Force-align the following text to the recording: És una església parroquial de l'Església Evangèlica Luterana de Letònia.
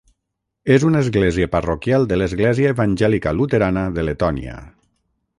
És 0.75 0.83
una 0.87 1.01
església 1.05 1.47
parroquial 1.55 2.07
de 2.11 2.17
l'Església 2.21 2.71
Evangèlica 2.77 3.33
Luterana 3.41 3.83
de 3.99 4.07
Letònia. 4.07 4.57